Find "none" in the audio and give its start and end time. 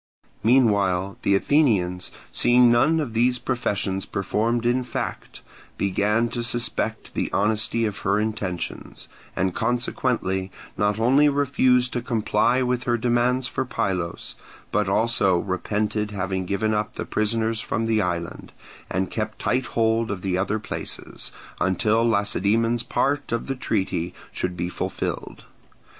2.71-2.99